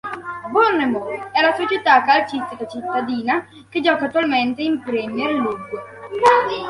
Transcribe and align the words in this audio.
Bournemouth 0.51 1.13
è 1.31 1.41
la 1.41 1.53
società 1.53 2.01
calcistica 2.03 2.65
cittadina, 2.65 3.47
che 3.69 3.81
gioca 3.81 4.05
attualmente 4.05 4.63
in 4.63 4.81
Premier 4.81 5.31
League. 5.31 5.81